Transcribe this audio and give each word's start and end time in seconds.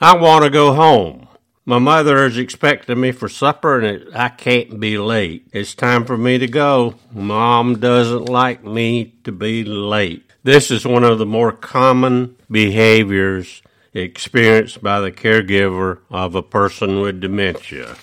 I 0.00 0.16
want 0.16 0.44
to 0.44 0.50
go 0.50 0.74
home. 0.74 1.26
My 1.64 1.80
mother 1.80 2.24
is 2.24 2.38
expecting 2.38 3.00
me 3.00 3.10
for 3.10 3.28
supper 3.28 3.80
and 3.80 4.14
I 4.14 4.28
can't 4.28 4.78
be 4.78 4.96
late. 4.96 5.48
It's 5.52 5.74
time 5.74 6.04
for 6.04 6.16
me 6.16 6.38
to 6.38 6.46
go. 6.46 6.94
Mom 7.12 7.80
doesn't 7.80 8.26
like 8.26 8.62
me 8.62 9.14
to 9.24 9.32
be 9.32 9.64
late. 9.64 10.22
This 10.44 10.70
is 10.70 10.86
one 10.86 11.02
of 11.02 11.18
the 11.18 11.26
more 11.26 11.50
common 11.50 12.36
behaviors 12.48 13.60
experienced 13.92 14.84
by 14.84 15.00
the 15.00 15.10
caregiver 15.10 15.98
of 16.10 16.36
a 16.36 16.42
person 16.42 17.00
with 17.00 17.20
dementia. 17.20 17.96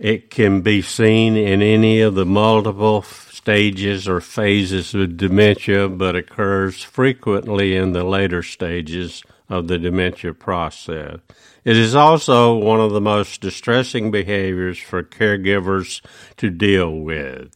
It 0.00 0.30
can 0.30 0.62
be 0.62 0.80
seen 0.80 1.36
in 1.36 1.60
any 1.60 2.00
of 2.00 2.14
the 2.14 2.24
multiple 2.24 3.02
stages 3.02 4.08
or 4.08 4.22
phases 4.22 4.94
of 4.94 5.18
dementia, 5.18 5.90
but 5.90 6.16
occurs 6.16 6.82
frequently 6.82 7.76
in 7.76 7.92
the 7.92 8.04
later 8.04 8.42
stages 8.42 9.22
of 9.52 9.68
the 9.68 9.78
dementia 9.78 10.32
process. 10.32 11.18
It 11.62 11.76
is 11.76 11.94
also 11.94 12.56
one 12.56 12.80
of 12.80 12.92
the 12.92 13.02
most 13.02 13.42
distressing 13.42 14.10
behaviors 14.10 14.78
for 14.78 15.02
caregivers 15.02 16.00
to 16.38 16.48
deal 16.48 16.90
with. 16.90 17.54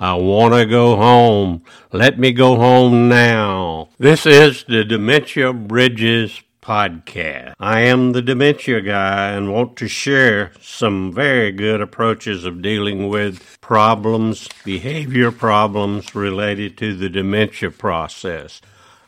I 0.00 0.14
want 0.14 0.54
to 0.54 0.64
go 0.64 0.96
home. 0.96 1.62
Let 1.92 2.18
me 2.18 2.32
go 2.32 2.56
home 2.56 3.10
now. 3.10 3.90
This 3.98 4.24
is 4.24 4.64
the 4.64 4.84
Dementia 4.84 5.52
Bridges 5.52 6.42
podcast. 6.62 7.52
I 7.60 7.80
am 7.80 8.12
the 8.12 8.22
dementia 8.22 8.80
guy 8.80 9.32
and 9.32 9.52
want 9.52 9.76
to 9.76 9.86
share 9.86 10.52
some 10.62 11.12
very 11.12 11.52
good 11.52 11.82
approaches 11.82 12.46
of 12.46 12.62
dealing 12.62 13.08
with 13.08 13.60
problems, 13.60 14.48
behavior 14.64 15.30
problems 15.30 16.14
related 16.14 16.78
to 16.78 16.96
the 16.96 17.10
dementia 17.10 17.70
process. 17.70 18.62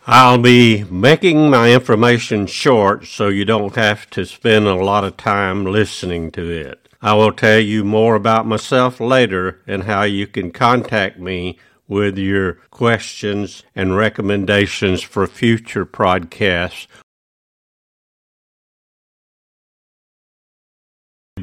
I'll 0.09 0.39
be 0.39 0.85
making 0.85 1.51
my 1.51 1.73
information 1.73 2.47
short 2.47 3.07
so 3.07 3.27
you 3.27 3.45
don't 3.45 3.75
have 3.75 4.09
to 4.11 4.25
spend 4.25 4.69
a 4.69 4.77
lot 4.77 5.03
of 5.03 5.17
time 5.17 5.65
listening 5.65 6.31
to 6.31 6.49
it. 6.49 6.89
I 7.03 7.15
will 7.15 7.33
tell 7.33 7.59
you 7.59 7.83
more 7.83 8.15
about 8.15 8.47
myself 8.47 9.01
later 9.01 9.61
and 9.67 9.83
how 9.83 10.05
you 10.05 10.29
can 10.29 10.53
contact 10.53 11.19
me 11.19 11.59
with 11.89 12.19
your 12.19 12.53
questions 12.71 13.65
and 13.75 13.97
recommendations 13.97 15.03
for 15.03 15.27
future 15.27 15.85
podcasts 15.85 16.87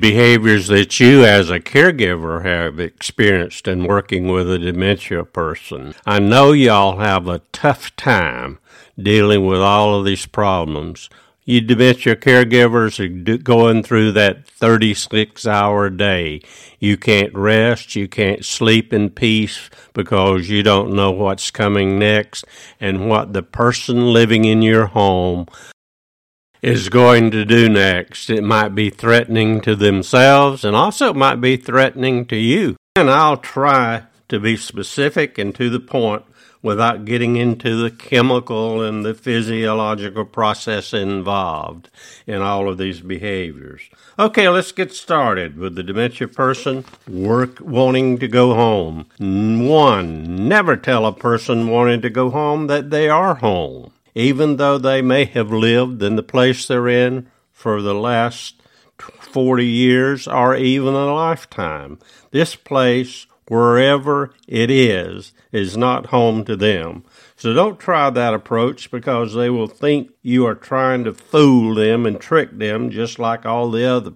behaviors 0.03 0.67
that 0.67 0.99
you 0.99 1.23
as 1.23 1.49
a 1.49 1.59
caregiver 1.59 2.43
have 2.43 2.79
experienced 2.79 3.67
in 3.67 3.85
working 3.85 4.27
with 4.27 4.51
a 4.51 4.59
dementia 4.59 5.23
person. 5.23 5.93
I 6.05 6.19
know 6.19 6.51
y'all 6.51 6.97
have 6.99 7.27
a 7.27 7.39
tough 7.53 7.95
time 7.95 8.59
dealing 9.01 9.45
with 9.45 9.61
all 9.61 9.95
of 9.95 10.03
these 10.03 10.25
problems. 10.25 11.09
You 11.45 11.61
dementia 11.61 12.15
caregivers 12.15 12.99
are 12.99 13.37
going 13.37 13.83
through 13.83 14.13
that 14.13 14.47
36 14.47 15.45
hour 15.45 15.89
day. 15.89 16.41
You 16.79 16.97
can't 16.97 17.33
rest. 17.33 17.95
You 17.95 18.07
can't 18.07 18.43
sleep 18.43 18.93
in 18.93 19.09
peace 19.09 19.69
because 19.93 20.49
you 20.49 20.63
don't 20.63 20.93
know 20.93 21.11
what's 21.11 21.51
coming 21.51 21.99
next 21.99 22.45
and 22.79 23.09
what 23.09 23.33
the 23.33 23.43
person 23.43 24.11
living 24.11 24.45
in 24.45 24.61
your 24.61 24.87
home 24.87 25.47
is 26.63 26.87
going 26.87 27.29
to 27.29 27.43
do 27.43 27.67
next. 27.67 28.29
It 28.29 28.41
might 28.41 28.69
be 28.69 28.89
threatening 28.89 29.59
to 29.61 29.75
themselves 29.75 30.63
and 30.63 30.77
also 30.77 31.09
it 31.09 31.15
might 31.15 31.41
be 31.41 31.57
threatening 31.57 32.25
to 32.27 32.37
you. 32.37 32.77
And 32.95 33.09
I'll 33.09 33.37
try 33.37 34.03
to 34.29 34.39
be 34.39 34.55
specific 34.55 35.37
and 35.37 35.53
to 35.55 35.69
the 35.69 35.81
point 35.81 36.23
without 36.61 37.03
getting 37.03 37.35
into 37.35 37.75
the 37.75 37.91
chemical 37.91 38.81
and 38.81 39.03
the 39.03 39.13
physiological 39.13 40.23
process 40.23 40.93
involved 40.93 41.89
in 42.25 42.41
all 42.41 42.69
of 42.69 42.77
these 42.77 43.01
behaviors. 43.01 43.81
Okay, 44.17 44.47
let's 44.47 44.71
get 44.71 44.93
started 44.93 45.57
with 45.57 45.75
the 45.75 45.83
dementia 45.83 46.29
person 46.29 46.85
work 47.09 47.59
wanting 47.59 48.17
to 48.19 48.27
go 48.29 48.53
home. 48.53 49.05
One, 49.19 50.47
never 50.47 50.77
tell 50.77 51.05
a 51.05 51.11
person 51.11 51.67
wanting 51.67 52.01
to 52.03 52.09
go 52.09 52.29
home 52.29 52.67
that 52.67 52.89
they 52.89 53.09
are 53.09 53.35
home 53.35 53.91
even 54.15 54.57
though 54.57 54.77
they 54.77 55.01
may 55.01 55.25
have 55.25 55.51
lived 55.51 56.01
in 56.03 56.15
the 56.15 56.23
place 56.23 56.67
they're 56.67 56.87
in 56.87 57.27
for 57.51 57.81
the 57.81 57.93
last 57.93 58.61
40 58.99 59.65
years 59.65 60.27
or 60.27 60.55
even 60.55 60.93
a 60.93 61.13
lifetime. 61.13 61.99
This 62.31 62.55
place, 62.55 63.25
wherever 63.47 64.33
it 64.47 64.69
is, 64.69 65.33
is 65.51 65.75
not 65.75 66.07
home 66.07 66.45
to 66.45 66.55
them. 66.55 67.03
So 67.35 67.53
don't 67.53 67.79
try 67.79 68.09
that 68.09 68.33
approach 68.33 68.91
because 68.91 69.33
they 69.33 69.49
will 69.49 69.67
think 69.67 70.11
you 70.21 70.45
are 70.45 70.55
trying 70.55 71.03
to 71.05 71.13
fool 71.13 71.75
them 71.75 72.05
and 72.05 72.19
trick 72.19 72.57
them 72.57 72.89
just 72.89 73.19
like 73.19 73.45
all 73.45 73.69
the 73.71 73.85
other. 73.85 74.13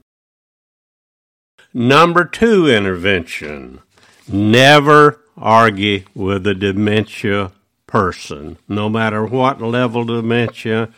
Number 1.74 2.26
two 2.26 2.68
intervention. 2.68 3.82
Never 4.28 5.22
argue 5.38 6.04
with 6.16 6.48
a 6.48 6.56
dementia 6.56 7.52
person, 7.88 8.58
no 8.68 8.90
matter 8.90 9.26
what 9.26 9.62
level 9.62 10.02
of 10.02 10.08
dementia 10.08 10.90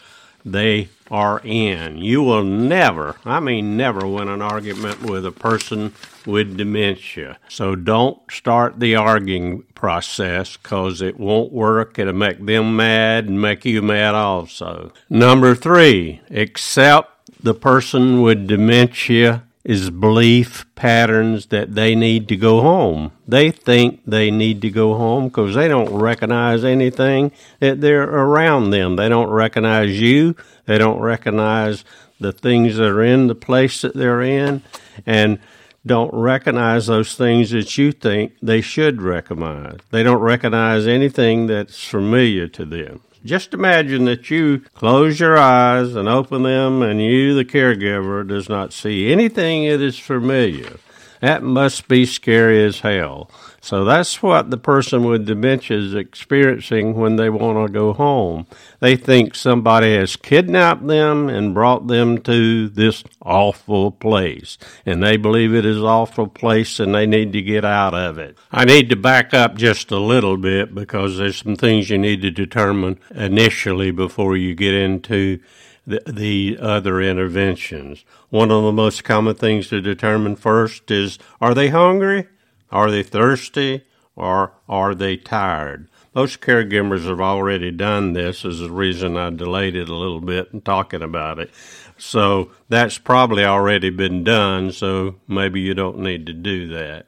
they 0.43 0.89
are 1.11 1.41
in. 1.43 1.97
You 1.97 2.21
will 2.23 2.43
never, 2.43 3.15
I 3.25 3.39
mean, 3.39 3.77
never 3.77 4.05
win 4.07 4.27
an 4.27 4.41
argument 4.41 5.03
with 5.03 5.25
a 5.25 5.31
person 5.31 5.93
with 6.25 6.57
dementia. 6.57 7.37
So 7.47 7.75
don't 7.75 8.19
start 8.31 8.79
the 8.79 8.95
arguing 8.95 9.63
process 9.75 10.57
because 10.57 11.01
it 11.01 11.19
won't 11.19 11.51
work. 11.51 11.97
It'll 11.97 12.13
make 12.13 12.45
them 12.45 12.75
mad 12.75 13.25
and 13.25 13.41
make 13.41 13.65
you 13.65 13.81
mad 13.81 14.15
also. 14.15 14.91
Number 15.09 15.55
three, 15.55 16.21
accept 16.29 17.41
the 17.41 17.53
person 17.53 18.21
with 18.21 18.47
dementia 18.47 19.43
is 19.63 19.89
belief 19.89 20.65
patterns 20.75 21.47
that 21.47 21.75
they 21.75 21.93
need 21.93 22.27
to 22.29 22.37
go 22.37 22.61
home. 22.61 23.11
They 23.27 23.51
think 23.51 24.01
they 24.05 24.31
need 24.31 24.61
to 24.61 24.69
go 24.69 24.95
home 24.95 25.27
because 25.27 25.55
they 25.55 25.67
don't 25.67 25.93
recognize 25.93 26.63
anything 26.63 27.31
that 27.59 27.81
they're 27.81 28.03
around 28.03 28.69
them. 28.69 28.95
They 28.95 29.09
don't 29.09 29.29
recognize 29.29 29.99
you. 29.99 30.35
They 30.65 30.77
don't 30.77 30.99
recognize 30.99 31.83
the 32.19 32.31
things 32.31 32.77
that 32.77 32.87
are 32.87 33.03
in 33.03 33.27
the 33.27 33.35
place 33.35 33.81
that 33.81 33.93
they're 33.93 34.21
in 34.21 34.63
and 35.05 35.39
don't 35.85 36.13
recognize 36.13 36.87
those 36.87 37.15
things 37.15 37.51
that 37.51 37.77
you 37.77 37.91
think 37.91 38.33
they 38.41 38.61
should 38.61 39.01
recognize. 39.01 39.79
They 39.91 40.03
don't 40.03 40.21
recognize 40.21 40.87
anything 40.87 41.47
that's 41.47 41.83
familiar 41.83 42.47
to 42.47 42.65
them. 42.65 43.01
Just 43.25 43.53
imagine 43.53 44.05
that 44.05 44.29
you 44.29 44.59
close 44.73 45.19
your 45.19 45.37
eyes 45.37 45.95
and 45.95 46.07
open 46.07 46.43
them, 46.43 46.81
and 46.81 47.01
you, 47.01 47.35
the 47.35 47.43
caregiver, 47.43 48.25
does 48.25 48.47
not 48.47 48.71
see 48.71 49.11
anything 49.11 49.67
that 49.67 49.81
is 49.81 49.99
familiar. 49.99 50.77
That 51.19 51.43
must 51.43 51.89
be 51.89 52.05
scary 52.05 52.63
as 52.63 52.79
hell. 52.79 53.29
So 53.61 53.83
that's 53.83 54.21
what 54.23 54.49
the 54.49 54.57
person 54.57 55.03
with 55.03 55.25
dementia 55.25 55.77
is 55.77 55.93
experiencing 55.93 56.95
when 56.95 57.15
they 57.17 57.29
want 57.29 57.67
to 57.67 57.71
go 57.71 57.93
home. 57.93 58.47
They 58.79 58.95
think 58.95 59.35
somebody 59.35 59.95
has 59.95 60.15
kidnapped 60.15 60.87
them 60.87 61.29
and 61.29 61.53
brought 61.53 61.87
them 61.87 62.19
to 62.23 62.69
this 62.69 63.03
awful 63.21 63.91
place. 63.91 64.57
And 64.85 65.03
they 65.03 65.17
believe 65.17 65.53
it 65.53 65.65
is 65.65 65.77
an 65.77 65.83
awful 65.83 66.27
place 66.27 66.79
and 66.79 66.93
they 66.95 67.05
need 67.05 67.33
to 67.33 67.41
get 67.41 67.65
out 67.65 67.93
of 67.93 68.17
it. 68.17 68.37
I 68.51 68.65
need 68.65 68.89
to 68.89 68.95
back 68.95 69.33
up 69.33 69.55
just 69.55 69.91
a 69.91 69.99
little 69.99 70.37
bit 70.37 70.73
because 70.73 71.17
there's 71.17 71.37
some 71.37 71.55
things 71.55 71.89
you 71.89 71.97
need 71.97 72.21
to 72.21 72.31
determine 72.31 72.99
initially 73.13 73.91
before 73.91 74.37
you 74.37 74.55
get 74.55 74.73
into 74.73 75.39
the, 75.85 76.01
the 76.05 76.57
other 76.61 77.01
interventions. 77.01 78.05
One 78.29 78.51
of 78.51 78.63
the 78.63 78.71
most 78.71 79.03
common 79.03 79.35
things 79.35 79.67
to 79.69 79.81
determine 79.81 80.35
first 80.35 80.91
is 80.91 81.17
are 81.41 81.53
they 81.53 81.69
hungry? 81.69 82.27
Are 82.71 82.91
they 82.91 83.03
thirsty? 83.03 83.85
Or 84.15 84.51
are 84.67 84.93
they 84.93 85.15
tired? 85.15 85.89
Most 86.13 86.41
caregivers 86.41 87.05
have 87.05 87.21
already 87.21 87.71
done 87.71 88.13
this, 88.13 88.43
is 88.43 88.59
the 88.59 88.71
reason 88.71 89.15
I 89.15 89.29
delayed 89.29 89.75
it 89.75 89.87
a 89.87 89.95
little 89.95 90.19
bit 90.19 90.49
in 90.51 90.59
talking 90.61 91.01
about 91.01 91.39
it. 91.39 91.51
So 91.97 92.51
that's 92.67 92.97
probably 92.97 93.45
already 93.45 93.89
been 93.89 94.25
done, 94.25 94.73
so 94.73 95.15
maybe 95.27 95.61
you 95.61 95.73
don't 95.73 95.99
need 95.99 96.25
to 96.25 96.33
do 96.33 96.67
that. 96.69 97.05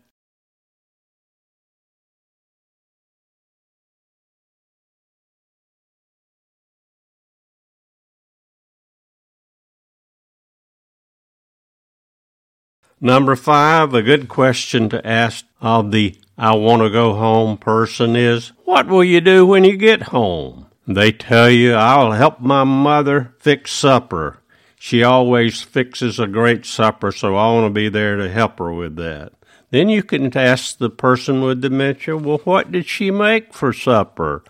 Number 13.03 13.35
five, 13.35 13.95
a 13.95 14.03
good 14.03 14.29
question 14.29 14.87
to 14.89 15.05
ask 15.05 15.43
of 15.59 15.91
the 15.91 16.15
I 16.37 16.55
want 16.55 16.83
to 16.83 16.89
go 16.91 17.15
home 17.15 17.57
person 17.57 18.15
is, 18.15 18.51
What 18.63 18.85
will 18.85 19.03
you 19.03 19.19
do 19.19 19.43
when 19.43 19.63
you 19.63 19.75
get 19.75 20.03
home? 20.03 20.67
They 20.85 21.11
tell 21.11 21.49
you, 21.49 21.73
I'll 21.73 22.11
help 22.11 22.41
my 22.41 22.63
mother 22.63 23.33
fix 23.39 23.71
supper. 23.71 24.37
She 24.77 25.01
always 25.01 25.63
fixes 25.63 26.19
a 26.19 26.27
great 26.27 26.63
supper, 26.63 27.11
so 27.11 27.35
I 27.35 27.51
want 27.51 27.65
to 27.65 27.73
be 27.73 27.89
there 27.89 28.17
to 28.17 28.29
help 28.29 28.59
her 28.59 28.71
with 28.71 28.97
that. 28.97 29.33
Then 29.71 29.89
you 29.89 30.03
can 30.03 30.37
ask 30.37 30.77
the 30.77 30.91
person 30.91 31.41
with 31.41 31.61
dementia, 31.61 32.17
Well, 32.17 32.41
what 32.43 32.71
did 32.71 32.85
she 32.85 33.09
make 33.09 33.51
for 33.51 33.73
supper? 33.73 34.43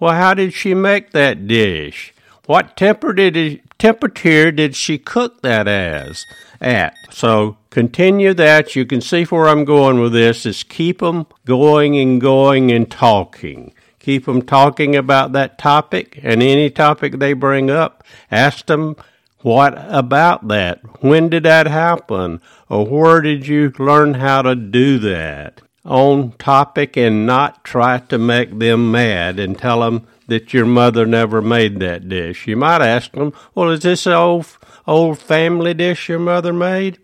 Well, 0.00 0.14
how 0.14 0.32
did 0.32 0.54
she 0.54 0.72
make 0.72 1.10
that 1.10 1.46
dish? 1.46 2.14
What 2.48 2.78
temper 2.78 3.12
did 3.12 3.36
he, 3.36 3.60
temperature 3.78 4.50
did 4.50 4.74
she 4.74 4.96
cook 4.96 5.42
that 5.42 5.68
as 5.68 6.24
at? 6.62 6.96
So 7.10 7.58
continue 7.68 8.32
that. 8.32 8.74
You 8.74 8.86
can 8.86 9.02
see 9.02 9.24
where 9.24 9.48
I'm 9.48 9.66
going 9.66 10.00
with 10.00 10.14
this. 10.14 10.46
Is 10.46 10.62
keep 10.62 11.00
them 11.00 11.26
going 11.44 11.98
and 11.98 12.18
going 12.18 12.72
and 12.72 12.90
talking. 12.90 13.74
Keep 13.98 14.24
them 14.24 14.40
talking 14.40 14.96
about 14.96 15.32
that 15.32 15.58
topic 15.58 16.20
and 16.22 16.42
any 16.42 16.70
topic 16.70 17.18
they 17.18 17.34
bring 17.34 17.68
up. 17.68 18.02
Ask 18.30 18.64
them 18.64 18.96
what 19.42 19.74
about 19.76 20.48
that? 20.48 20.80
When 21.02 21.28
did 21.28 21.42
that 21.42 21.66
happen? 21.66 22.40
Or 22.70 22.86
where 22.86 23.20
did 23.20 23.46
you 23.46 23.74
learn 23.78 24.14
how 24.14 24.40
to 24.40 24.54
do 24.54 24.98
that? 25.00 25.60
On 25.84 26.32
topic 26.38 26.96
and 26.96 27.26
not 27.26 27.62
try 27.62 27.98
to 27.98 28.16
make 28.16 28.58
them 28.58 28.90
mad 28.90 29.38
and 29.38 29.58
tell 29.58 29.80
them 29.80 30.06
that 30.28 30.54
your 30.54 30.66
mother 30.66 31.04
never 31.04 31.42
made 31.42 31.80
that 31.80 32.08
dish. 32.08 32.46
You 32.46 32.56
might 32.56 32.80
ask 32.80 33.12
them, 33.12 33.32
well, 33.54 33.70
is 33.70 33.80
this 33.80 34.06
an 34.06 34.12
old, 34.12 34.46
old 34.86 35.18
family 35.18 35.74
dish 35.74 36.08
your 36.08 36.20
mother 36.20 36.52
made? 36.52 36.98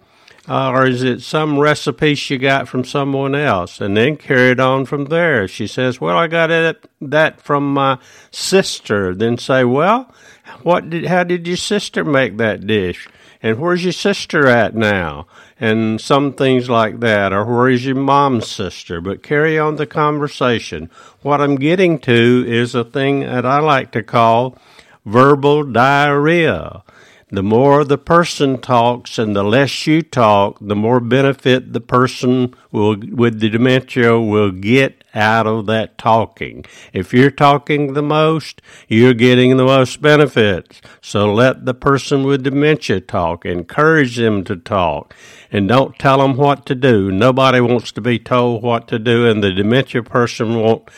Uh, 0.47 0.71
or 0.71 0.87
is 0.87 1.03
it 1.03 1.23
some 1.23 1.59
recipe 1.59 2.15
she 2.15 2.37
got 2.37 2.69
from 2.69 2.85
someone 2.85 3.35
else? 3.35 3.81
And 3.81 3.97
then 3.97 4.17
carry 4.17 4.51
it 4.51 4.61
on 4.61 4.85
from 4.85 5.07
there. 5.07 5.49
She 5.49 5.67
says, 5.67 6.03
well, 6.03 6.19
I 6.19 6.27
got 6.27 6.51
it, 6.51 6.87
that 7.01 7.41
from 7.41 7.73
my 7.73 7.99
sister. 8.31 9.15
Then 9.15 9.39
say, 9.39 9.65
well, 9.65 10.15
what 10.63 10.91
did, 10.91 11.07
how 11.07 11.25
did 11.25 11.47
your 11.47 11.57
sister 11.57 12.05
make 12.05 12.37
that 12.37 12.67
dish? 12.67 13.09
And 13.43 13.59
where's 13.59 13.85
your 13.85 13.93
sister 13.93 14.47
at 14.47 14.75
now? 14.75 15.27
And 15.61 16.01
some 16.01 16.33
things 16.33 16.69
like 16.69 17.01
that. 17.01 17.33
Or 17.33 17.45
where 17.45 17.69
is 17.69 17.87
your 17.87 17.95
mom's 17.95 18.49
sister? 18.49 19.01
But 19.01 19.23
carry 19.23 19.59
on 19.59 19.77
the 19.77 19.87
conversation. 19.87 20.91
What 21.23 21.41
I'm 21.41 21.57
getting 21.57 21.99
to 22.01 22.45
is 22.47 22.75
a 22.75 22.85
thing 22.85 23.21
that 23.21 23.47
I 23.47 23.61
like 23.61 23.93
to 23.93 24.03
call 24.03 24.59
verbal 25.05 25.63
diarrhea. 25.63 26.83
The 27.31 27.43
more 27.43 27.85
the 27.85 27.99
person 27.99 28.59
talks 28.59 29.19
and 29.19 29.35
the 29.35 29.43
less 29.43 29.87
you 29.87 30.03
talk, 30.03 30.59
the 30.61 30.77
more 30.77 31.01
benefit 31.01 31.73
the 31.73 31.81
person 31.81 32.55
will, 32.71 32.97
with 32.97 33.41
the 33.41 33.49
dementia 33.49 34.21
will 34.21 34.51
get 34.51 35.03
out 35.15 35.47
of 35.47 35.67
that 35.67 35.97
talking. 35.97 36.65
If 36.93 37.15
you're 37.15 37.31
talking 37.31 37.95
the 37.95 38.03
most, 38.03 38.61
you're 38.89 39.15
getting 39.15 39.57
the 39.57 39.65
most 39.65 40.03
benefits. 40.03 40.83
So 41.01 41.33
let 41.33 41.65
the 41.65 41.75
person 41.75 42.25
with 42.25 42.45
dementia 42.45 43.01
talk. 43.01 43.47
Encourage 43.47 44.17
them 44.17 44.45
to 44.45 44.57
talk. 44.57 45.15
And 45.51 45.69
don't 45.69 45.99
tell 45.99 46.19
them 46.19 46.37
what 46.37 46.67
to 46.67 46.75
do. 46.75 47.11
Nobody 47.11 47.61
wants 47.61 47.93
to 47.93 48.01
be 48.01 48.19
told 48.19 48.63
what 48.63 48.87
to 48.89 48.99
do, 48.99 49.27
and 49.27 49.43
the 49.43 49.53
dementia 49.53 50.03
person 50.03 50.61
won't 50.61 50.89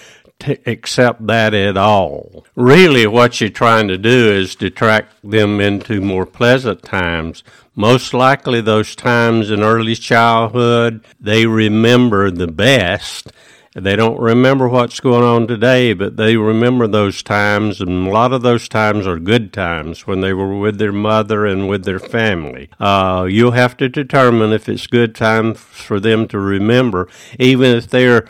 accept 0.66 1.26
that 1.26 1.54
at 1.54 1.76
all. 1.76 2.46
Really, 2.54 3.06
what 3.06 3.40
you're 3.40 3.50
trying 3.50 3.88
to 3.88 3.98
do 3.98 4.32
is 4.32 4.54
to 4.56 4.70
track 4.70 5.06
them 5.22 5.60
into 5.60 6.00
more 6.00 6.26
pleasant 6.26 6.82
times. 6.82 7.42
Most 7.74 8.14
likely, 8.14 8.60
those 8.60 8.96
times 8.96 9.50
in 9.50 9.62
early 9.62 9.94
childhood, 9.94 11.04
they 11.20 11.46
remember 11.46 12.30
the 12.30 12.46
best. 12.46 13.32
They 13.74 13.94
don't 13.94 14.18
remember 14.18 14.68
what's 14.68 15.00
going 15.00 15.22
on 15.22 15.46
today, 15.46 15.92
but 15.92 16.16
they 16.16 16.38
remember 16.38 16.86
those 16.86 17.22
times, 17.22 17.82
and 17.82 18.06
a 18.06 18.10
lot 18.10 18.32
of 18.32 18.40
those 18.40 18.70
times 18.70 19.06
are 19.06 19.18
good 19.18 19.52
times 19.52 20.06
when 20.06 20.22
they 20.22 20.32
were 20.32 20.56
with 20.58 20.78
their 20.78 20.92
mother 20.92 21.44
and 21.44 21.68
with 21.68 21.84
their 21.84 21.98
family. 21.98 22.70
Uh, 22.80 23.26
you'll 23.28 23.50
have 23.50 23.76
to 23.76 23.90
determine 23.90 24.54
if 24.54 24.66
it's 24.66 24.86
good 24.86 25.14
time 25.14 25.52
for 25.52 26.00
them 26.00 26.26
to 26.28 26.38
remember, 26.38 27.06
even 27.38 27.76
if 27.76 27.90
they're 27.90 28.26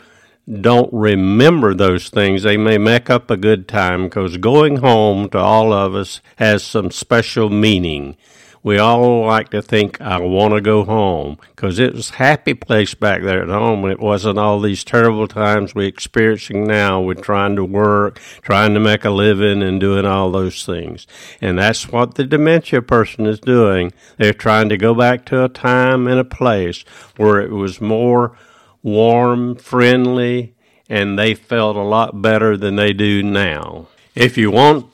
don't 0.49 0.91
remember 0.93 1.73
those 1.73 2.09
things, 2.09 2.43
they 2.43 2.57
may 2.57 2.77
make 2.77 3.09
up 3.09 3.29
a 3.29 3.37
good 3.37 3.67
time 3.67 4.05
because 4.05 4.37
going 4.37 4.77
home 4.77 5.29
to 5.29 5.37
all 5.37 5.73
of 5.73 5.93
us 5.93 6.21
has 6.37 6.63
some 6.63 6.89
special 6.89 7.49
meaning. 7.49 8.15
We 8.63 8.79
all 8.79 9.25
like 9.25 9.49
to 9.51 9.61
think, 9.61 10.01
I 10.01 10.19
want 10.19 10.53
to 10.53 10.61
go 10.61 10.83
home 10.83 11.37
because 11.55 11.79
it 11.79 11.93
was 11.93 12.09
a 12.09 12.15
happy 12.15 12.53
place 12.53 12.93
back 12.93 13.21
there 13.21 13.43
at 13.43 13.49
home. 13.49 13.85
It 13.85 13.99
wasn't 13.99 14.39
all 14.39 14.59
these 14.59 14.83
terrible 14.83 15.27
times 15.27 15.75
we're 15.75 15.87
experiencing 15.87 16.65
now 16.65 16.99
with 16.99 17.21
trying 17.21 17.55
to 17.55 17.63
work, 17.63 18.19
trying 18.41 18.73
to 18.73 18.79
make 18.79 19.05
a 19.05 19.09
living, 19.09 19.61
and 19.61 19.79
doing 19.79 20.05
all 20.05 20.31
those 20.31 20.65
things. 20.65 21.07
And 21.39 21.59
that's 21.59 21.89
what 21.89 22.15
the 22.15 22.25
dementia 22.25 22.81
person 22.81 23.25
is 23.25 23.39
doing. 23.39 23.93
They're 24.17 24.33
trying 24.33 24.69
to 24.69 24.77
go 24.77 24.93
back 24.93 25.25
to 25.27 25.45
a 25.45 25.49
time 25.49 26.07
and 26.07 26.19
a 26.19 26.25
place 26.25 26.83
where 27.15 27.39
it 27.39 27.51
was 27.51 27.79
more 27.79 28.37
warm, 28.81 29.55
friendly, 29.55 30.55
and 30.89 31.17
they 31.17 31.33
felt 31.33 31.75
a 31.75 31.81
lot 31.81 32.21
better 32.21 32.55
than 32.55 32.75
they 32.75 32.93
do 32.93 33.21
now. 33.23 33.87
If 34.15 34.37
you 34.37 34.51
want 34.51 34.87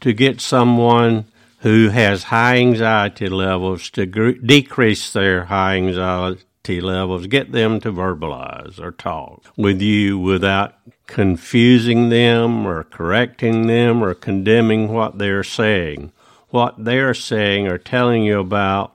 to 0.00 0.12
get 0.12 0.40
someone 0.40 1.26
who 1.60 1.88
has 1.88 2.24
high 2.24 2.56
anxiety 2.58 3.28
levels 3.28 3.90
to 3.90 4.06
gr- 4.06 4.30
decrease 4.32 5.12
their 5.12 5.46
high 5.46 5.76
anxiety 5.76 6.80
levels, 6.80 7.26
get 7.26 7.52
them 7.52 7.80
to 7.80 7.92
verbalize 7.92 8.78
or 8.78 8.92
talk 8.92 9.44
with 9.56 9.80
you 9.80 10.18
without 10.18 10.74
confusing 11.06 12.10
them 12.10 12.66
or 12.66 12.84
correcting 12.84 13.66
them 13.66 14.04
or 14.04 14.14
condemning 14.14 14.92
what 14.92 15.18
they're 15.18 15.42
saying. 15.42 16.12
What 16.50 16.84
they're 16.84 17.14
saying 17.14 17.66
or 17.66 17.78
telling 17.78 18.22
you 18.22 18.38
about, 18.38 18.94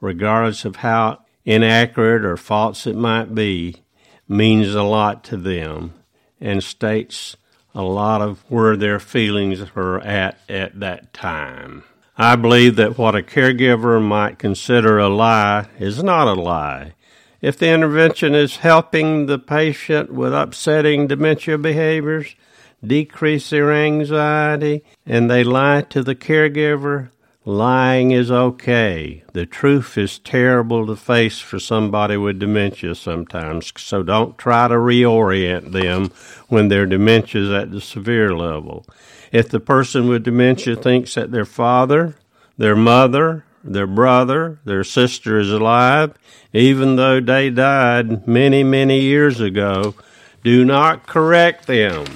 regardless 0.00 0.64
of 0.64 0.76
how 0.76 1.20
inaccurate 1.44 2.24
or 2.24 2.36
false 2.36 2.86
it 2.86 2.96
might 2.96 3.34
be, 3.34 3.83
means 4.28 4.74
a 4.74 4.82
lot 4.82 5.24
to 5.24 5.36
them 5.36 5.94
and 6.40 6.62
states 6.62 7.36
a 7.74 7.82
lot 7.82 8.20
of 8.20 8.44
where 8.48 8.76
their 8.76 9.00
feelings 9.00 9.60
are 9.74 10.00
at 10.00 10.38
at 10.48 10.78
that 10.80 11.12
time. 11.12 11.82
I 12.16 12.36
believe 12.36 12.76
that 12.76 12.96
what 12.96 13.16
a 13.16 13.22
caregiver 13.22 14.00
might 14.00 14.38
consider 14.38 14.98
a 14.98 15.08
lie 15.08 15.66
is 15.78 16.02
not 16.02 16.28
a 16.28 16.40
lie. 16.40 16.94
If 17.40 17.58
the 17.58 17.68
intervention 17.68 18.34
is 18.34 18.58
helping 18.58 19.26
the 19.26 19.38
patient 19.38 20.12
with 20.12 20.32
upsetting 20.32 21.08
dementia 21.08 21.58
behaviors, 21.58 22.36
decrease 22.86 23.50
their 23.50 23.72
anxiety, 23.72 24.84
and 25.04 25.30
they 25.30 25.42
lie 25.42 25.82
to 25.90 26.02
the 26.02 26.14
caregiver, 26.14 27.10
Lying 27.46 28.10
is 28.10 28.30
okay. 28.30 29.22
The 29.34 29.44
truth 29.44 29.98
is 29.98 30.18
terrible 30.18 30.86
to 30.86 30.96
face 30.96 31.40
for 31.40 31.58
somebody 31.58 32.16
with 32.16 32.38
dementia 32.38 32.94
sometimes, 32.94 33.70
so 33.76 34.02
don't 34.02 34.38
try 34.38 34.66
to 34.68 34.74
reorient 34.74 35.72
them 35.72 36.10
when 36.48 36.68
their 36.68 36.86
dementia 36.86 37.42
is 37.42 37.50
at 37.50 37.70
the 37.70 37.82
severe 37.82 38.34
level. 38.34 38.86
If 39.30 39.50
the 39.50 39.60
person 39.60 40.08
with 40.08 40.24
dementia 40.24 40.76
thinks 40.76 41.16
that 41.16 41.32
their 41.32 41.44
father, 41.44 42.16
their 42.56 42.76
mother, 42.76 43.44
their 43.62 43.86
brother, 43.86 44.58
their 44.64 44.84
sister 44.84 45.38
is 45.38 45.52
alive, 45.52 46.14
even 46.54 46.96
though 46.96 47.20
they 47.20 47.50
died 47.50 48.26
many, 48.26 48.64
many 48.64 49.00
years 49.00 49.42
ago, 49.42 49.94
do 50.42 50.64
not 50.64 51.06
correct 51.06 51.66
them. 51.66 52.06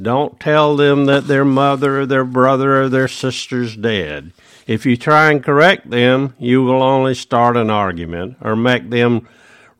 Don't 0.00 0.38
tell 0.38 0.76
them 0.76 1.06
that 1.06 1.26
their 1.26 1.44
mother 1.44 2.00
or 2.00 2.06
their 2.06 2.24
brother 2.24 2.82
or 2.82 2.88
their 2.88 3.08
sister's 3.08 3.76
dead. 3.76 4.32
If 4.66 4.86
you 4.86 4.96
try 4.96 5.30
and 5.30 5.44
correct 5.44 5.90
them, 5.90 6.34
you 6.38 6.62
will 6.62 6.82
only 6.82 7.14
start 7.14 7.56
an 7.56 7.70
argument 7.70 8.38
or 8.40 8.56
make 8.56 8.90
them 8.90 9.28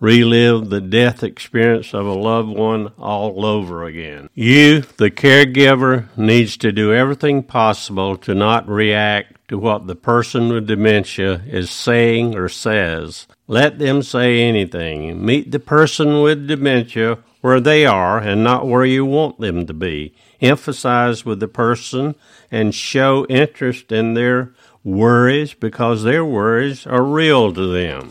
relive 0.00 0.69
the 0.69 0.81
death 0.81 1.23
experience 1.23 1.95
of 1.95 2.05
a 2.05 2.12
loved 2.12 2.50
one 2.50 2.88
all 2.99 3.47
over 3.47 3.85
again. 3.85 4.29
You, 4.35 4.83
the 4.99 5.11
caregiver, 5.11 6.14
needs 6.17 6.59
to 6.59 6.73
do 6.73 6.93
everything 6.93 7.43
possible 7.43 8.17
to 8.19 8.35
not 8.35 8.69
react 8.69 9.49
to 9.49 9.59
what 9.59 9.87
the 9.87 9.95
person 9.95 10.50
with 10.50 10.67
dementia 10.67 11.43
is 11.47 11.71
saying 11.71 12.37
or 12.37 12.49
says. 12.49 13.26
Let 13.47 13.79
them 13.79 14.03
say 14.03 14.43
anything. 14.43 15.25
Meet 15.25 15.53
the 15.53 15.61
person 15.61 16.21
with 16.23 16.49
dementia 16.49 17.19
where 17.41 17.61
they 17.61 17.85
are 17.85 18.19
and 18.19 18.43
not 18.43 18.67
where 18.67 18.85
you 18.85 19.05
want 19.05 19.38
them 19.38 19.67
to 19.67 19.75
be. 19.75 20.14
Emphasize 20.41 21.25
with 21.25 21.41
the 21.41 21.49
person 21.49 22.14
and 22.50 22.75
show 22.75 23.26
interest 23.26 23.93
in 23.93 24.14
their 24.14 24.53
worries 24.85 25.55
because 25.55 26.03
their 26.03 26.25
worries 26.25 26.87
are 26.87 27.03
real 27.03 27.53
to 27.53 27.73
them. 27.73 28.11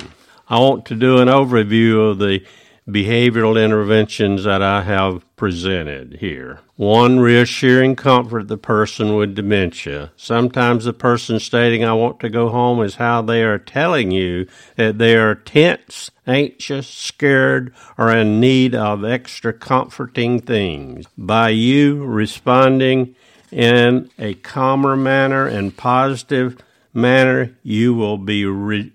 I 0.50 0.60
want 0.60 0.86
to 0.88 0.96
do 0.96 1.20
an 1.20 1.30
overview 1.30 2.12
of 2.12 2.18
the 2.20 2.44
behavioral 2.88 3.64
interventions 3.64 4.44
that 4.44 4.62
I 4.62 4.82
have 4.82 5.24
presented 5.38 6.18
here. 6.20 6.60
One, 6.76 7.20
reassuring 7.20 7.96
comfort 7.96 8.48
the 8.48 8.58
person 8.58 9.16
with 9.16 9.36
dementia. 9.36 10.12
Sometimes 10.18 10.84
the 10.84 10.94
person 10.94 11.40
stating, 11.40 11.84
I 11.84 11.94
want 11.94 12.20
to 12.22 12.30
go 12.30 12.50
home, 12.50 12.82
is 12.82 12.96
how 12.96 13.22
they 13.22 13.44
are 13.44 13.58
telling 13.58 14.12
you 14.12 14.48
that 14.76 14.98
they 14.98 15.16
are 15.16 15.36
tense, 15.36 16.12
anxious, 16.28 16.88
scared, 16.88 17.74
or 17.98 18.12
in 18.12 18.40
need 18.40 18.76
of 18.76 19.06
extra 19.06 19.54
comforting 19.54 20.42
things. 20.42 21.06
By 21.18 21.50
you 21.50 22.04
responding 22.04 23.16
in 23.54 24.10
a 24.20 24.34
calmer 24.36 24.96
manner 24.96 25.48
and 25.48 25.76
positive 25.76 26.58
manner, 26.94 27.56
you 27.64 27.94
will 27.94 28.18
be 28.18 28.46
re- 28.46 28.92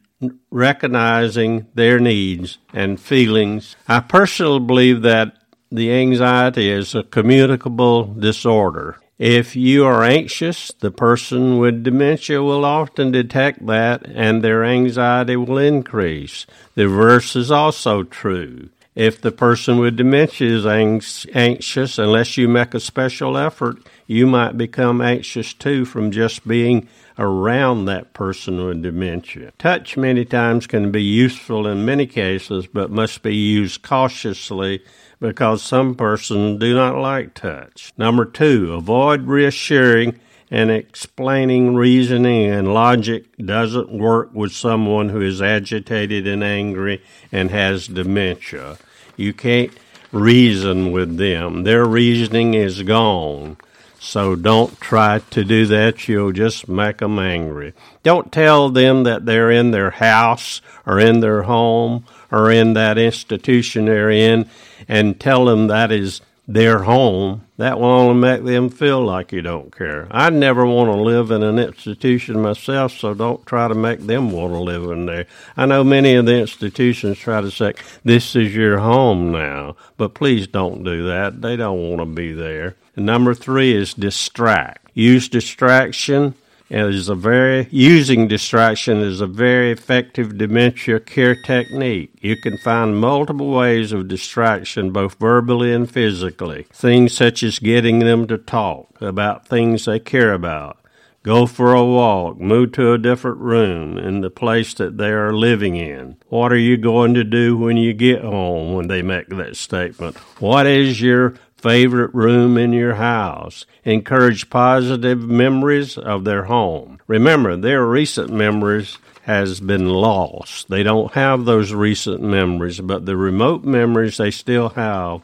recognizing 0.51 1.67
their 1.75 1.99
needs 1.99 2.59
and 2.73 3.01
feelings. 3.01 3.77
I 3.87 4.01
personally 4.01 4.61
believe 4.61 5.03
that 5.03 5.37
the 5.71 5.93
anxiety 5.93 6.71
is 6.71 6.95
a 6.95 7.03
communicable 7.03 8.05
disorder. 8.05 8.99
If 9.19 9.57
you 9.57 9.85
are 9.85 10.05
anxious, 10.05 10.71
the 10.79 10.93
person 10.93 11.59
with 11.59 11.83
dementia 11.83 12.41
will 12.43 12.65
often 12.65 13.11
detect 13.11 13.67
that 13.67 14.07
and 14.07 14.43
their 14.43 14.65
anxiety 14.65 15.37
will 15.37 15.59
increase. 15.59 16.47
The 16.75 16.89
reverse 16.89 17.35
is 17.35 17.51
also 17.51 18.05
true. 18.05 18.71
If 18.99 19.21
the 19.21 19.31
person 19.31 19.79
with 19.79 19.97
dementia 19.97 20.57
is 20.57 20.67
anxious, 20.67 21.99
unless 21.99 22.37
you 22.37 22.49
make 22.49 22.75
a 22.75 22.81
special 22.81 23.39
effort, 23.39 23.77
you 24.09 24.27
might 24.27 24.59
become 24.59 25.01
anxious 25.01 25.55
too 25.55 25.85
from 25.85 26.11
just 26.11 26.49
being 26.49 26.89
around 27.17 27.85
that 27.85 28.13
person 28.13 28.67
with 28.67 28.83
dementia. 28.83 29.53
Touch 29.57 29.97
many 29.97 30.25
times 30.25 30.67
can 30.67 30.91
be 30.91 31.01
useful 31.01 31.69
in 31.69 31.85
many 31.85 32.09
cases, 32.09 32.67
but 32.67 32.91
must 32.91 33.23
be 33.23 33.37
used 33.37 33.83
cautiously 33.83 34.83
because 35.21 35.63
some 35.63 35.95
persons 35.95 36.59
do 36.59 36.75
not 36.75 36.97
like 36.99 37.35
touch. 37.35 37.93
Number 37.97 38.25
two, 38.25 38.73
avoid 38.73 39.29
reassuring 39.29 40.19
and 40.51 40.73
explaining 40.73 41.77
reasoning 41.77 42.51
and 42.51 42.75
logic 42.75 43.27
doesn't 43.37 43.93
work 43.93 44.35
with 44.35 44.51
someone 44.51 45.11
who 45.11 45.21
is 45.21 45.41
agitated 45.41 46.27
and 46.27 46.43
angry 46.43 47.01
and 47.31 47.53
has 47.53 47.87
dementia. 47.87 48.77
You 49.19 49.35
can't 49.35 49.73
reason 50.13 50.93
with 50.93 51.19
them. 51.19 51.65
Their 51.65 51.85
reasoning 51.85 52.55
is 52.55 52.83
gone. 52.85 53.59
So 54.01 54.37
don't 54.37 54.81
try 54.81 55.19
to 55.31 55.45
do 55.45 55.67
that. 55.67 56.07
You'll 56.07 56.33
just 56.33 56.69
make 56.69 56.99
them 56.99 57.19
angry. 57.19 57.75
Don't 58.05 58.31
tell 58.31 58.71
them 58.71 59.03
that 59.03 59.27
they're 59.27 59.51
in 59.51 59.73
their 59.73 59.91
house 59.91 60.63
or 60.87 61.01
in 61.01 61.19
their 61.19 61.43
home 61.43 62.05
or 62.31 62.51
in 62.51 62.75
that 62.75 62.97
institution 62.97 63.87
they're 63.87 64.11
in 64.11 64.49
and 64.87 65.19
tell 65.19 65.47
them 65.47 65.67
that 65.67 65.91
is 65.91 66.21
their 66.49 66.83
home. 66.85 67.45
That 67.59 67.79
will 67.79 67.87
only 67.87 68.15
make 68.15 68.45
them 68.45 68.71
feel 68.71 69.05
like 69.05 69.33
you 69.33 69.43
don't 69.43 69.77
care. 69.77 70.09
I 70.11 70.31
never 70.31 70.65
want 70.65 70.91
to 70.91 71.01
live 71.01 71.31
in 71.31 71.43
an 71.43 71.59
institution 71.59 72.41
myself, 72.41 72.93
so 72.93 73.13
don't 73.13 73.45
try 73.45 73.69
to 73.69 73.75
make 73.75 74.01
them 74.01 74.33
want 74.33 74.55
to 74.55 74.59
live 74.59 74.85
in 74.85 75.07
there. 75.07 75.27
I 75.57 75.67
know 75.67 75.85
many 75.85 76.15
of 76.15 76.25
the 76.25 76.39
institutions 76.39 77.19
try 77.19 77.43
to 77.43 77.51
say, 77.51 77.75
this 78.03 78.35
is 78.35 78.55
your 78.55 78.79
home 78.79 79.31
now, 79.31 79.77
but 79.99 80.15
please 80.15 80.47
don't 80.47 80.83
do 80.83 81.07
that. 81.07 81.43
They 81.43 81.57
don't 81.57 81.91
want 81.91 82.01
to 82.01 82.07
be 82.07 82.33
there. 82.33 82.77
And 82.97 83.05
number 83.05 83.35
three 83.35 83.75
is 83.75 83.93
distract. 83.93 84.91
Use 84.95 85.29
distraction 85.29 86.35
is 86.71 87.09
a 87.09 87.15
very 87.15 87.69
using 87.71 88.29
distraction 88.29 88.99
is 88.99 89.21
a 89.21 89.27
very 89.27 89.73
effective 89.73 90.37
dementia 90.37 91.01
care 91.01 91.35
technique. 91.35 92.19
You 92.21 92.37
can 92.37 92.59
find 92.59 93.01
multiple 93.01 93.51
ways 93.51 93.93
of 93.93 94.09
distraction, 94.09 94.93
both 94.93 95.19
verbally 95.19 95.73
and 95.73 95.91
physically. 95.91 96.67
Things 96.73 97.15
such 97.15 97.43
as 97.43 97.59
getting 97.59 98.01
them 98.01 98.27
to 98.27 98.39
talk 98.39 99.01
about 99.01 99.47
things 99.49 99.87
they 99.87 99.99
care 99.99 100.33
about. 100.33 100.79
Go 101.25 101.47
for 101.47 101.75
a 101.75 101.85
walk, 101.85 102.39
move 102.39 102.73
to 102.73 102.93
a 102.93 102.99
different 102.99 103.39
room 103.39 103.99
in 103.99 104.21
the 104.21 104.31
place 104.31 104.73
that 104.75 104.99
they 104.99 105.11
are 105.11 105.33
living 105.33 105.77
in. 105.77 106.17
What 106.29 106.53
are 106.53 106.57
you 106.57 106.77
going 106.77 107.13
to 107.15 107.25
do 107.25 107.57
when 107.57 107.77
you 107.77 107.93
get 107.93 108.23
home 108.23 108.73
when 108.73 108.87
they 108.87 109.03
make 109.03 109.29
that 109.29 109.57
statement? 109.57 110.17
What 110.41 110.67
is 110.67 111.03
your 111.03 111.35
favorite 111.59 112.15
room 112.15 112.57
in 112.57 112.73
your 112.73 112.95
house. 112.95 113.67
Encourage 113.85 114.51
positive 114.51 115.21
memories 115.21 115.99
of 115.99 116.25
their 116.25 116.45
home. 116.45 117.01
Remember, 117.07 117.57
their 117.57 117.85
recent 117.85 118.31
memories 118.31 118.99
has 119.23 119.61
been 119.61 119.89
lost. 119.89 120.69
They 120.71 120.83
don't 120.83 121.13
have 121.13 121.45
those 121.45 121.73
recent 121.75 122.23
memories, 122.23 122.81
but 122.81 123.05
the 123.05 123.17
remote 123.17 123.63
memories 123.65 124.17
they 124.17 124.31
still 124.31 124.71
have 124.71 125.21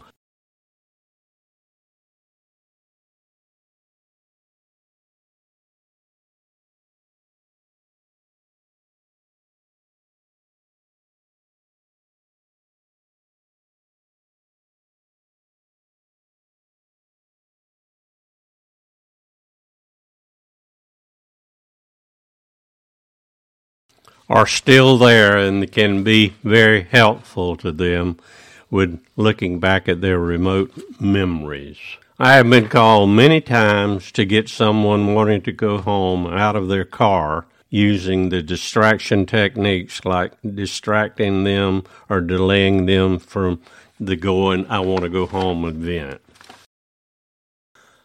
are 24.29 24.47
still 24.47 24.99
there 24.99 25.37
and 25.37 25.71
can 25.71 26.03
be 26.03 26.35
very 26.43 26.83
helpful 26.83 27.57
to 27.57 27.71
them 27.73 28.19
with 28.71 29.01
looking 29.17 29.61
back 29.61 29.89
at 29.89 30.01
their 30.01 30.19
remote 30.19 30.73
memories. 31.01 31.79
I 32.19 32.35
have 32.35 32.49
been 32.49 32.69
called 32.69 33.11
many 33.11 33.41
times 33.41 34.13
to 34.13 34.25
get 34.25 34.49
someone 34.49 35.15
wanting 35.15 35.43
to 35.43 35.53
go 35.53 35.79
home 35.79 36.27
out 36.27 36.57
of 36.57 36.69
their 36.69 36.85
car 36.85 37.47
using 37.71 38.29
the 38.29 38.41
distraction 38.41 39.27
techniques 39.27 40.05
like 40.05 40.33
distracting 40.43 41.43
them 41.43 41.83
or 42.09 42.21
delaying 42.21 42.87
them 42.87 43.19
from 43.19 43.61
the 43.99 44.17
going, 44.17 44.67
I 44.67 44.81
want 44.81 45.03
to 45.03 45.09
go 45.09 45.27
home 45.27 45.65
event. 45.65 46.21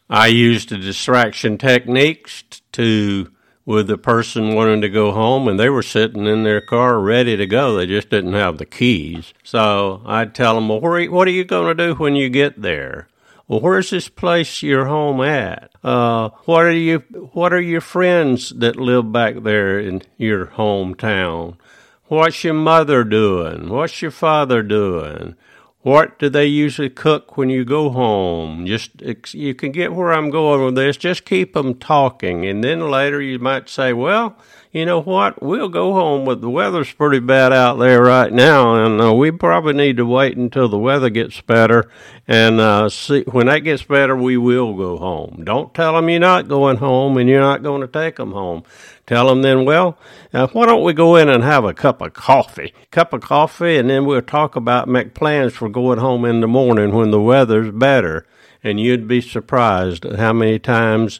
I 0.09 0.27
used 0.27 0.69
the 0.69 0.77
distraction 0.77 1.59
techniques 1.59 2.43
to 2.71 3.31
with 3.69 3.85
the 3.85 3.99
person 3.99 4.55
wanting 4.55 4.81
to 4.81 4.89
go 4.89 5.11
home 5.11 5.47
and 5.47 5.59
they 5.59 5.69
were 5.69 5.83
sitting 5.83 6.25
in 6.25 6.43
their 6.43 6.59
car 6.59 6.99
ready 6.99 7.37
to 7.37 7.45
go. 7.45 7.75
They 7.75 7.85
just 7.85 8.09
didn't 8.09 8.33
have 8.33 8.57
the 8.57 8.65
keys. 8.65 9.31
So 9.43 10.01
I'd 10.07 10.33
tell 10.33 10.55
them, 10.55 10.69
well, 10.69 10.81
where, 10.81 11.05
what 11.05 11.27
are 11.27 11.31
you 11.31 11.45
going 11.45 11.77
to 11.77 11.87
do 11.89 11.93
when 11.93 12.15
you 12.15 12.29
get 12.29 12.59
there? 12.63 13.09
Well, 13.47 13.59
where's 13.59 13.91
this 13.91 14.09
place 14.09 14.63
your 14.63 14.85
home 14.85 15.21
at? 15.21 15.69
Uh, 15.83 16.29
what 16.45 16.65
are 16.65 16.71
you, 16.71 16.97
what 17.33 17.53
are 17.53 17.61
your 17.61 17.79
friends 17.79 18.49
that 18.57 18.75
live 18.75 19.11
back 19.11 19.43
there 19.43 19.77
in 19.79 20.01
your 20.17 20.47
hometown? 20.47 21.57
What's 22.05 22.43
your 22.43 22.55
mother 22.55 23.03
doing? 23.03 23.69
What's 23.69 24.01
your 24.01 24.09
father 24.09 24.63
doing? 24.63 25.35
What 25.81 26.19
do 26.19 26.27
they 26.29 26.45
usually 26.45 26.89
cook 26.89 27.37
when 27.37 27.49
you 27.49 27.63
go 27.63 27.89
home? 27.89 28.65
Just 28.65 29.01
you 29.33 29.55
can 29.55 29.71
get 29.71 29.93
where 29.93 30.11
I'm 30.11 30.29
going 30.29 30.65
with 30.65 30.75
this. 30.75 30.97
Just 30.97 31.23
keep 31.23 31.53
them 31.53 31.73
talking, 31.73 32.45
and 32.45 32.61
then 32.61 32.89
later 32.91 33.21
you 33.21 33.39
might 33.39 33.69
say, 33.69 33.93
"Well, 33.93 34.37
you 34.71 34.85
know 34.85 35.01
what? 35.01 35.41
We'll 35.41 35.69
go 35.69 35.93
home, 35.93 36.25
but 36.25 36.41
the 36.41 36.49
weather's 36.49 36.93
pretty 36.93 37.19
bad 37.19 37.51
out 37.51 37.79
there 37.79 38.03
right 38.03 38.31
now, 38.31 38.75
and 38.75 39.01
uh, 39.01 39.13
we 39.15 39.31
probably 39.31 39.73
need 39.73 39.97
to 39.97 40.05
wait 40.05 40.37
until 40.37 40.69
the 40.69 40.77
weather 40.77 41.09
gets 41.09 41.41
better. 41.41 41.89
And 42.27 42.59
uh, 42.59 42.89
see 42.89 43.23
when 43.23 43.47
that 43.47 43.59
gets 43.59 43.81
better, 43.81 44.15
we 44.15 44.37
will 44.37 44.75
go 44.75 44.97
home. 44.97 45.41
Don't 45.43 45.73
tell 45.73 45.93
them 45.93 46.07
you're 46.07 46.19
not 46.19 46.47
going 46.47 46.77
home, 46.77 47.17
and 47.17 47.27
you're 47.27 47.41
not 47.41 47.63
going 47.63 47.81
to 47.81 47.87
take 47.87 48.17
them 48.17 48.33
home. 48.33 48.61
Tell 49.07 49.27
them 49.27 49.41
then, 49.41 49.65
well, 49.65 49.97
uh, 50.33 50.45
why 50.47 50.67
don't 50.67 50.83
we 50.83 50.93
go 50.93 51.15
in 51.15 51.29
and 51.29 51.43
have 51.43 51.65
a 51.65 51.73
cup 51.73 51.99
of 51.99 52.13
coffee? 52.13 52.71
Cup 52.91 53.11
of 53.11 53.21
coffee, 53.21 53.77
and 53.77 53.89
then 53.89 54.05
we'll 54.05 54.21
talk 54.21 54.55
about 54.55 54.87
make 54.87 55.15
plans 55.15 55.53
for 55.53 55.67
going 55.67 55.97
home 55.97 56.25
in 56.25 56.41
the 56.41 56.47
morning 56.47 56.93
when 56.93 57.09
the 57.09 57.19
weather's 57.19 57.71
better. 57.71 58.27
And 58.63 58.79
you'd 58.79 59.07
be 59.07 59.21
surprised 59.21 60.03
how 60.03 60.33
many 60.33 60.59
times 60.59 61.19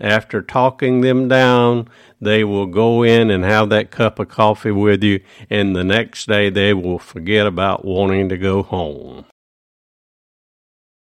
after 0.00 0.40
talking 0.40 1.00
them 1.00 1.28
down, 1.28 1.88
they 2.20 2.44
will 2.44 2.66
go 2.66 3.02
in 3.02 3.30
and 3.30 3.44
have 3.44 3.68
that 3.70 3.90
cup 3.90 4.18
of 4.18 4.28
coffee 4.28 4.70
with 4.70 5.02
you, 5.02 5.20
and 5.50 5.74
the 5.74 5.84
next 5.84 6.28
day 6.28 6.48
they 6.48 6.72
will 6.72 6.98
forget 6.98 7.46
about 7.46 7.84
wanting 7.84 8.28
to 8.28 8.38
go 8.38 8.62
home. 8.62 9.24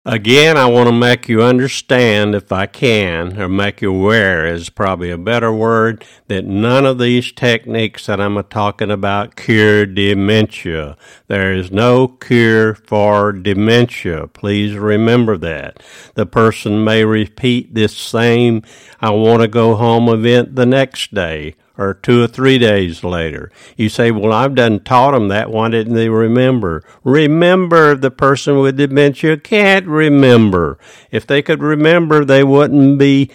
Again, 0.08 0.56
I 0.56 0.68
want 0.68 0.88
to 0.88 0.94
make 0.94 1.28
you 1.28 1.42
understand, 1.42 2.36
if 2.36 2.52
I 2.52 2.68
can, 2.68 3.42
or 3.42 3.50
make 3.50 3.82
you 3.82 3.92
aware 3.92 4.46
is 4.46 4.70
probably 4.70 5.10
a 5.10 5.18
better 5.18 5.52
word, 5.52 6.06
that 6.28 6.46
none 6.46 6.86
of 6.86 7.00
these 7.00 7.32
techniques 7.32 8.06
that 8.06 8.22
I'm 8.22 8.42
talking 8.44 8.92
about 8.92 9.36
cure 9.36 9.88
dementia. 9.88 10.96
There 11.26 11.52
is 11.52 11.72
no 11.72 12.08
cure 12.08 12.76
for 12.76 13.32
dementia. 13.32 14.28
Please 14.28 14.76
remember 14.76 15.38
that. 15.38 15.82
The 16.14 16.28
person 16.28 16.84
may 16.84 17.04
repeat 17.04 17.74
this 17.74 17.98
same, 17.98 18.62
I 19.02 19.10
want 19.10 19.42
to 19.42 19.48
go 19.48 19.74
home 19.74 20.08
event 20.08 20.56
the 20.56 20.68
next 20.68 21.16
day 21.16 21.56
or 21.78 21.94
two 21.94 22.24
or 22.24 22.28
three 22.28 22.58
days 22.58 23.04
later. 23.04 23.52
You 23.76 23.90
say, 23.90 24.12
Well, 24.12 24.34
I've 24.34 24.56
done 24.56 24.80
taught 24.80 25.12
them 25.12 25.28
that. 25.30 25.52
Why 25.52 25.70
didn't 25.70 25.96
they 25.96 26.10
remember? 26.10 26.84
Remember, 27.04 27.96
the 27.96 28.12
person 28.12 28.60
with 28.60 28.78
dementia 28.78 29.38
can't 29.38 29.86
remember. 29.86 30.78
If 31.12 31.28
they 31.28 31.42
could 31.42 31.62
remember, 31.62 32.26
they 32.26 32.44
wouldn't 32.44 33.00
be 33.00 33.32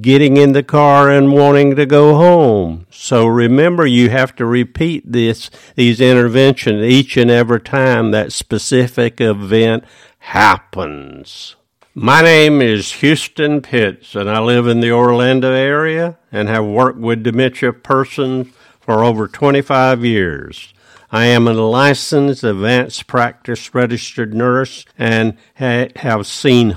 getting 0.00 0.36
in 0.36 0.52
the 0.52 0.62
car 0.62 1.10
and 1.10 1.32
wanting 1.32 1.76
to 1.76 1.86
go 1.86 2.14
home. 2.14 2.86
So 2.90 3.26
remember, 3.26 3.86
you 3.86 4.10
have 4.10 4.34
to 4.36 4.46
repeat 4.46 5.10
this, 5.10 5.50
these 5.74 6.00
interventions 6.00 6.82
each 6.82 7.16
and 7.16 7.30
every 7.30 7.60
time 7.60 8.12
that 8.12 8.32
specific 8.32 9.20
event 9.20 9.84
happens. 10.18 11.56
My 11.98 12.20
name 12.20 12.60
is 12.60 12.92
Houston 12.92 13.62
Pitts, 13.62 14.14
and 14.14 14.28
I 14.28 14.38
live 14.40 14.66
in 14.66 14.80
the 14.80 14.92
Orlando 14.92 15.50
area 15.50 16.18
and 16.30 16.46
have 16.46 16.66
worked 16.66 16.98
with 16.98 17.22
dementia 17.22 17.72
persons 17.72 18.48
for 18.78 19.02
over 19.02 19.26
25 19.26 20.04
years. 20.04 20.74
I 21.10 21.24
am 21.24 21.48
a 21.48 21.54
licensed 21.54 22.44
advanced 22.44 23.06
practice 23.06 23.74
registered 23.74 24.34
nurse 24.34 24.84
and 24.98 25.38
ha- 25.56 25.88
have 25.96 26.26
seen 26.26 26.76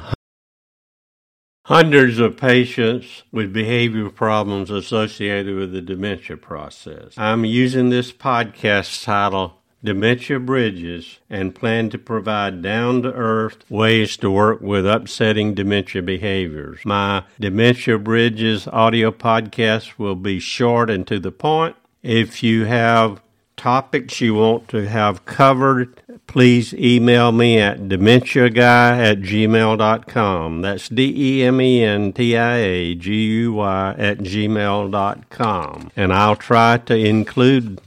hundreds 1.66 2.18
of 2.20 2.38
patients 2.38 3.24
with 3.30 3.54
behavioral 3.54 4.16
problems 4.16 4.72
associated 4.72 5.54
with 5.54 5.74
the 5.74 5.82
dementia 5.82 6.38
process. 6.38 7.14
I'm 7.18 7.44
using 7.44 7.90
this 7.90 8.14
podcast 8.14 9.04
title 9.04 9.59
Dementia 9.82 10.40
Bridges 10.40 11.20
and 11.30 11.56
plan 11.56 11.90
to 11.90 11.98
provide 11.98 12.62
down 12.62 13.02
to 13.04 13.14
earth 13.14 13.64
ways 13.70 14.18
to 14.18 14.30
work 14.30 14.60
with 14.60 14.86
upsetting 14.86 15.54
dementia 15.54 16.02
behaviors. 16.02 16.80
My 16.84 17.24
Dementia 17.40 17.98
Bridges 17.98 18.68
audio 18.68 19.12
podcast 19.12 19.98
will 19.98 20.16
be 20.16 20.40
short 20.40 20.90
and 20.90 21.08
to 21.08 21.18
the 21.18 21.32
point. 21.32 21.78
If 22.04 22.44
you 22.44 22.66
have 22.66 23.22
topics 23.56 24.20
you 24.20 24.36
want 24.36 24.68
to 24.70 24.88
have 24.88 25.26
covered, 25.26 26.02
please 26.28 26.74
email 26.74 27.32
me 27.32 27.58
at 27.58 27.80
dementiaguy 27.80 28.58
at 28.58 29.20
gmail.com. 29.20 30.62
That's 30.62 30.90
D 30.90 31.14
E 31.16 31.44
M 31.44 31.62
E 31.62 31.84
N 31.84 32.12
T 32.12 32.38
I 32.38 32.56
A 32.58 32.96
G 32.96 33.14
U 33.14 33.54
Y 33.54 33.96
at 33.98 34.18
gmail.com. 34.20 35.92
And 35.96 36.14
I'll 36.14 36.36
try 36.36 36.78
to 36.78 36.96
include 36.96 37.82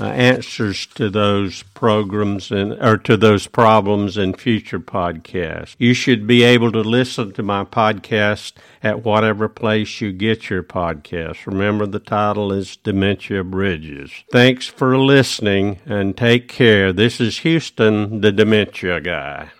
uh, 0.00 0.06
answers 0.06 0.86
to 0.86 1.08
those 1.08 1.62
programs 1.74 2.50
and 2.50 2.72
or 2.82 2.96
to 2.98 3.16
those 3.16 3.46
problems 3.46 4.16
in 4.16 4.34
future 4.34 4.80
podcasts. 4.80 5.76
You 5.78 5.94
should 5.94 6.26
be 6.26 6.42
able 6.42 6.72
to 6.72 6.80
listen 6.80 7.32
to 7.32 7.42
my 7.42 7.64
podcast 7.64 8.54
at 8.82 9.04
whatever 9.04 9.48
place 9.48 10.00
you 10.00 10.12
get 10.12 10.50
your 10.50 10.62
podcast. 10.62 11.46
Remember 11.46 11.86
the 11.86 12.00
title 12.00 12.52
is 12.52 12.76
Dementia 12.76 13.44
Bridges. 13.44 14.10
Thanks 14.32 14.66
for 14.66 14.98
listening 14.98 15.78
and 15.86 16.16
take 16.16 16.48
care. 16.48 16.92
This 16.92 17.20
is 17.20 17.38
Houston, 17.38 18.20
the 18.20 18.32
dementia 18.32 19.00
guy. 19.00 19.52